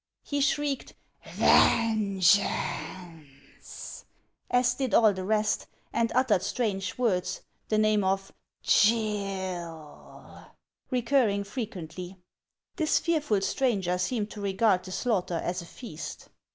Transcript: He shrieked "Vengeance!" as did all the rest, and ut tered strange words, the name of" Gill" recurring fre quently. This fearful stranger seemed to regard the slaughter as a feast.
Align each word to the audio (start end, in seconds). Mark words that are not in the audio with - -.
He 0.23 0.41
shrieked 0.41 0.95
"Vengeance!" 1.35 4.03
as 4.49 4.73
did 4.73 4.95
all 4.95 5.13
the 5.13 5.23
rest, 5.23 5.67
and 5.93 6.11
ut 6.15 6.27
tered 6.29 6.41
strange 6.41 6.97
words, 6.97 7.43
the 7.69 7.77
name 7.77 8.03
of" 8.03 8.33
Gill" 8.63 10.47
recurring 10.89 11.43
fre 11.43 11.59
quently. 11.59 12.15
This 12.77 12.97
fearful 12.97 13.41
stranger 13.41 13.99
seemed 13.99 14.31
to 14.31 14.41
regard 14.41 14.85
the 14.85 14.91
slaughter 14.91 15.35
as 15.35 15.61
a 15.61 15.67
feast. 15.67 16.29